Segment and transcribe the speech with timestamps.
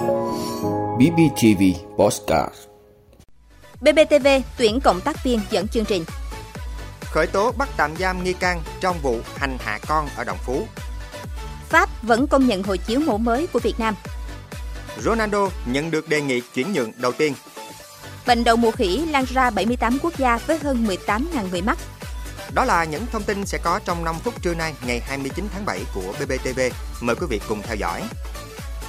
[0.00, 1.62] BBTV
[1.98, 2.54] Postcard
[3.80, 4.28] BBTV
[4.58, 6.04] tuyển cộng tác viên dẫn chương trình.
[7.00, 10.66] Khởi tố bắt tạm giam nghi can trong vụ hành hạ con ở Đồng Phú.
[11.68, 13.94] Pháp vẫn công nhận hộ chiếu mẫu mới của Việt Nam.
[14.98, 17.34] Ronaldo nhận được đề nghị chuyển nhượng đầu tiên.
[18.26, 21.78] Bệnh đậu mùa khỉ lan ra 78 quốc gia với hơn 18.000 người mắc.
[22.54, 25.64] Đó là những thông tin sẽ có trong 5 phút trưa nay ngày 29 tháng
[25.64, 26.60] 7 của BBTV.
[27.00, 28.02] Mời quý vị cùng theo dõi.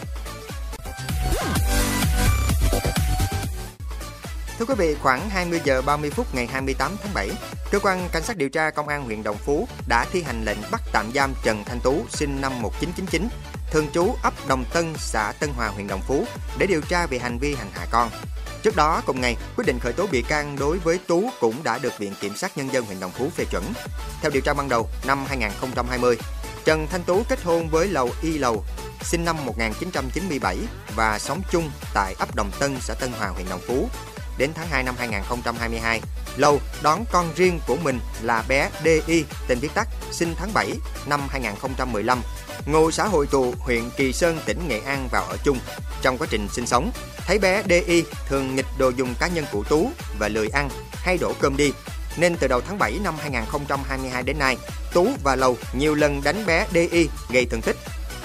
[4.59, 7.31] Thưa quý vị, khoảng 20 giờ 30 phút ngày 28 tháng 7,
[7.71, 10.59] cơ quan cảnh sát điều tra công an huyện Đồng Phú đã thi hành lệnh
[10.71, 13.29] bắt tạm giam Trần Thanh Tú, sinh năm 1999,
[13.71, 16.25] thường trú ấp Đồng Tân, xã Tân Hòa, huyện Đồng Phú
[16.59, 18.11] để điều tra về hành vi hành hạ con.
[18.67, 21.79] Trước đó, cùng ngày, quyết định khởi tố bị can đối với Tú cũng đã
[21.79, 23.65] được Viện Kiểm sát Nhân dân huyện Đồng Phú phê chuẩn.
[24.23, 26.17] Theo điều tra ban đầu, năm 2020,
[26.65, 28.65] Trần Thanh Tú kết hôn với Lầu Y Lầu,
[29.03, 30.59] sinh năm 1997
[30.97, 33.89] và sống chung tại ấp Đồng Tân, xã Tân Hòa, huyện Đồng Phú.
[34.39, 36.01] Đến tháng 2 năm 2022,
[36.37, 40.73] Lầu đón con riêng của mình là bé DI, tên viết tắt, sinh tháng 7
[41.07, 42.23] năm 2015,
[42.67, 45.59] ngụ xã hội tù huyện Kỳ Sơn, tỉnh Nghệ An vào ở chung.
[46.03, 46.91] Trong quá trình sinh sống,
[47.27, 51.19] thấy bé DI thường nghịch đồ dùng cá nhân của Tú và lười ăn hay
[51.19, 51.73] đổ cơm đi,
[52.17, 54.57] nên từ đầu tháng 7 năm 2022 đến nay,
[54.93, 57.77] Tú và Lầu nhiều lần đánh bé DI gây thương tích.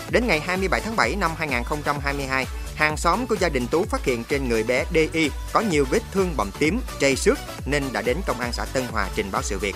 [0.10, 2.46] Đến ngày 27 tháng 7 năm 2022,
[2.81, 6.00] hàng xóm của gia đình Tú phát hiện trên người bé DI có nhiều vết
[6.12, 9.42] thương bầm tím, trầy xước nên đã đến công an xã Tân Hòa trình báo
[9.42, 9.75] sự việc.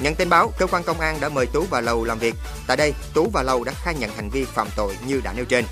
[0.00, 2.34] Nhận tin báo, cơ quan công an đã mời Tú và Lầu làm việc.
[2.66, 5.44] Tại đây, Tú và Lầu đã khai nhận hành vi phạm tội như đã nêu
[5.44, 5.64] trên.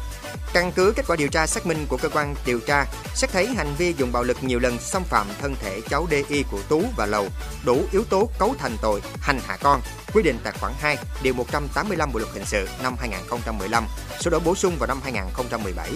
[0.52, 2.84] Căn cứ kết quả điều tra xác minh của cơ quan điều tra,
[3.14, 6.44] xét thấy hành vi dùng bạo lực nhiều lần xâm phạm thân thể cháu DI
[6.50, 7.28] của Tú và Lầu
[7.64, 9.80] đủ yếu tố cấu thành tội hành hạ con,
[10.14, 13.84] quy định tại khoản 2, điều 185 Bộ luật hình sự năm 2015,
[14.20, 15.90] sửa đổi bổ sung vào năm 2017.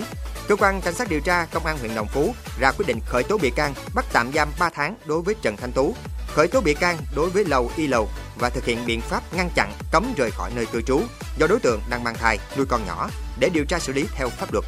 [0.48, 3.22] Cơ quan cảnh sát điều tra công an huyện Đồng Phú ra quyết định khởi
[3.22, 5.94] tố bị can, bắt tạm giam 3 tháng đối với Trần Thanh Tú,
[6.34, 8.08] khởi tố bị can đối với Lầu Y Lầu
[8.38, 11.00] và thực hiện biện pháp ngăn chặn cấm rời khỏi nơi cư trú
[11.38, 14.28] do đối tượng đang mang thai, nuôi con nhỏ để điều tra xử lý theo
[14.28, 14.64] pháp luật.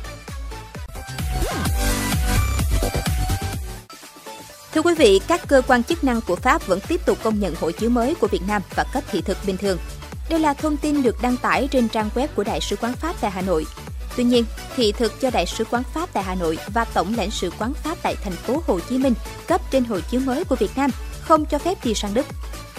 [4.74, 7.54] Thưa quý vị, các cơ quan chức năng của Pháp vẫn tiếp tục công nhận
[7.60, 9.78] hộ chiếu mới của Việt Nam và cấp thị thực bình thường.
[10.28, 13.16] Đây là thông tin được đăng tải trên trang web của Đại sứ quán Pháp
[13.20, 13.66] tại Hà Nội.
[14.16, 14.44] Tuy nhiên,
[14.76, 17.74] thị thực cho Đại sứ quán Pháp tại Hà Nội và Tổng lãnh sự quán
[17.74, 19.14] Pháp tại thành phố Hồ Chí Minh
[19.46, 20.90] cấp trên hộ chiếu mới của Việt Nam
[21.20, 22.26] không cho phép đi sang Đức.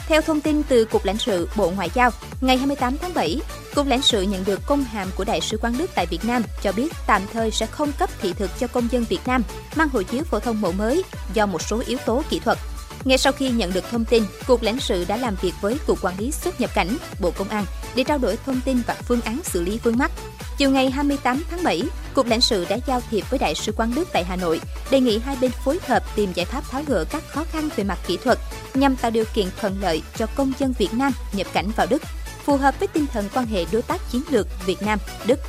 [0.08, 2.10] Theo thông tin từ Cục lãnh sự Bộ Ngoại giao,
[2.42, 3.42] ngày 28 tháng 7,
[3.76, 6.44] Cục lãnh sự nhận được công hàm của Đại sứ quán Đức tại Việt Nam
[6.62, 9.44] cho biết tạm thời sẽ không cấp thị thực cho công dân Việt Nam
[9.76, 12.58] mang hộ chiếu phổ thông mẫu mới do một số yếu tố kỹ thuật.
[13.04, 16.02] Ngay sau khi nhận được thông tin, Cục lãnh sự đã làm việc với Cục
[16.02, 19.22] Quản lý xuất nhập cảnh, Bộ Công an để trao đổi thông tin và phương
[19.22, 20.12] án xử lý vướng mắc.
[20.58, 21.84] Chiều ngày 28 tháng 7,
[22.14, 25.00] Cục lãnh sự đã giao thiệp với Đại sứ quán Đức tại Hà Nội, đề
[25.00, 28.00] nghị hai bên phối hợp tìm giải pháp tháo gỡ các khó khăn về mặt
[28.08, 28.40] kỹ thuật
[28.74, 32.02] nhằm tạo điều kiện thuận lợi cho công dân Việt Nam nhập cảnh vào Đức,
[32.46, 35.40] phù hợp với tinh thần quan hệ đối tác chiến lược Việt Nam Đức.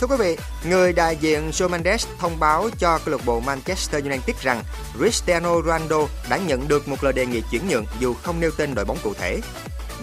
[0.00, 0.36] Thưa quý vị,
[0.68, 4.62] người đại diện Joe Mendes thông báo cho câu lạc bộ Manchester United rằng
[4.98, 8.74] Cristiano Ronaldo đã nhận được một lời đề nghị chuyển nhượng dù không nêu tên
[8.74, 9.40] đội bóng cụ thể.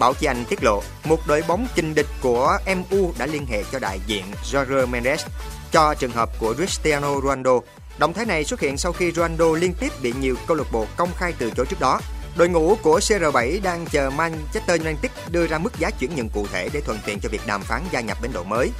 [0.00, 3.64] Báo chí Anh tiết lộ, một đội bóng kinh địch của MU đã liên hệ
[3.72, 5.26] cho đại diện Jorge Mendes
[5.72, 7.60] cho trường hợp của Cristiano Ronaldo.
[7.98, 10.86] Động thái này xuất hiện sau khi Ronaldo liên tiếp bị nhiều câu lạc bộ
[10.96, 12.00] công khai từ chối trước đó.
[12.36, 16.46] Đội ngũ của CR7 đang chờ Manchester United đưa ra mức giá chuyển nhượng cụ
[16.52, 18.70] thể để thuận tiện cho việc đàm phán gia nhập bến độ mới.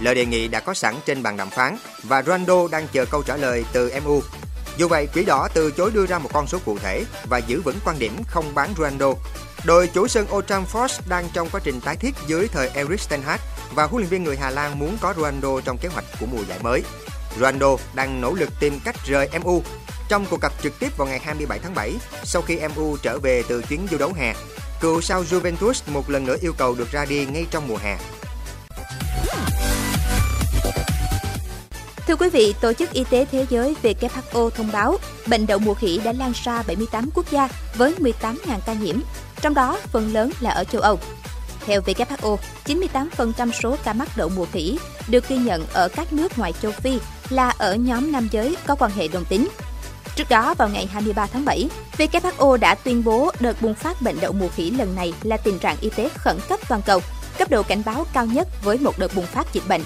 [0.00, 3.22] Lời đề nghị đã có sẵn trên bàn đàm phán và Ronaldo đang chờ câu
[3.22, 4.20] trả lời từ MU.
[4.76, 7.60] Dù vậy, Quỷ đỏ từ chối đưa ra một con số cụ thể và giữ
[7.60, 9.14] vững quan điểm không bán Ronaldo.
[9.64, 13.22] Đội chủ sân Old Trafford đang trong quá trình tái thiết dưới thời Erik ten
[13.22, 13.40] Hag
[13.74, 16.42] và huấn luyện viên người Hà Lan muốn có Ronaldo trong kế hoạch của mùa
[16.48, 16.82] giải mới.
[17.40, 19.62] Ronaldo đang nỗ lực tìm cách rời MU
[20.08, 21.92] trong cuộc gặp trực tiếp vào ngày 27 tháng 7
[22.24, 24.34] sau khi MU trở về từ chuyến du đấu hè.
[24.80, 27.98] Cựu sao Juventus một lần nữa yêu cầu được ra đi ngay trong mùa hè.
[32.06, 35.74] Thưa quý vị, Tổ chức Y tế Thế giới WHO thông báo bệnh đậu mùa
[35.74, 38.34] khỉ đã lan ra 78 quốc gia với 18.000
[38.66, 38.96] ca nhiễm,
[39.42, 40.98] trong đó phần lớn là ở châu Âu.
[41.66, 42.36] Theo WHO,
[42.66, 44.78] 98% số ca mắc đậu mùa khỉ
[45.08, 46.98] được ghi nhận ở các nước ngoài châu Phi
[47.30, 49.48] là ở nhóm nam giới có quan hệ đồng tính.
[50.16, 51.68] Trước đó, vào ngày 23 tháng 7,
[51.98, 55.58] WHO đã tuyên bố đợt bùng phát bệnh đậu mùa khỉ lần này là tình
[55.58, 57.00] trạng y tế khẩn cấp toàn cầu,
[57.38, 59.82] cấp độ cảnh báo cao nhất với một đợt bùng phát dịch bệnh.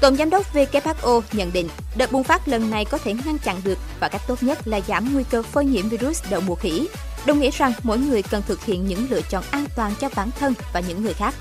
[0.00, 3.60] Tổng giám đốc WHO nhận định đợt bùng phát lần này có thể ngăn chặn
[3.64, 6.88] được và cách tốt nhất là giảm nguy cơ phơi nhiễm virus đậu mùa khỉ,
[7.26, 10.30] đồng nghĩa rằng mỗi người cần thực hiện những lựa chọn an toàn cho bản
[10.38, 11.34] thân và những người khác.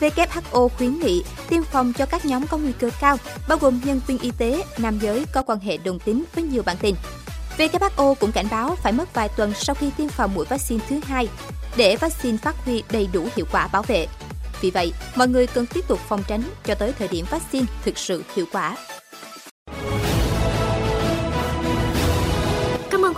[0.00, 3.16] WHO khuyến nghị tiêm phòng cho các nhóm có nguy cơ cao,
[3.48, 6.62] bao gồm nhân viên y tế, nam giới có quan hệ đồng tính với nhiều
[6.62, 6.94] bạn tình.
[7.58, 11.00] WHO cũng cảnh báo phải mất vài tuần sau khi tiêm phòng mũi vaccine thứ
[11.04, 11.28] hai
[11.76, 14.06] để vaccine phát huy đầy đủ hiệu quả bảo vệ.
[14.60, 17.98] Vì vậy, mọi người cần tiếp tục phòng tránh cho tới thời điểm vaccine thực
[17.98, 18.76] sự hiệu quả.